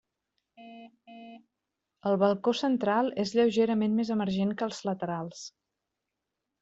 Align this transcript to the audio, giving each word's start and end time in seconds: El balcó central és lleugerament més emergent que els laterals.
El 2.11 2.17
balcó 2.23 2.53
central 2.61 3.13
és 3.25 3.35
lleugerament 3.41 3.95
més 4.01 4.13
emergent 4.19 4.59
que 4.63 4.67
els 4.71 4.81
laterals. 4.91 5.45